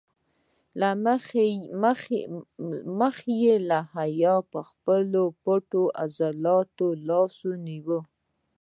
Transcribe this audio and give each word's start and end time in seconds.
له 0.79 0.89
مخې 2.99 3.35
حیا 3.93 4.01
یې 4.21 4.33
پر 4.51 4.61
خپلو 4.71 5.23
پټو 5.43 5.83
عضلاتو 6.03 6.87
لاس 7.07 7.33
ونیو. 7.47 7.99